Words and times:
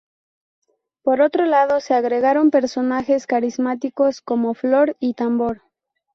Por 1.03 1.21
otro 1.21 1.45
lado 1.45 1.79
se 1.79 1.93
agregaron 1.93 2.49
personajes 2.49 3.27
carismáticos 3.27 4.19
como 4.21 4.55
Flor 4.55 4.97
y 4.99 5.13
Tambor. 5.13 5.61